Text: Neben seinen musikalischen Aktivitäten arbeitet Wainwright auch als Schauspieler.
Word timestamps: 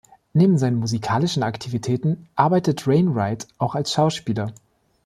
Neben 0.33 0.57
seinen 0.57 0.77
musikalischen 0.79 1.43
Aktivitäten 1.43 2.27
arbeitet 2.33 2.87
Wainwright 2.87 3.47
auch 3.59 3.75
als 3.75 3.93
Schauspieler. 3.93 4.51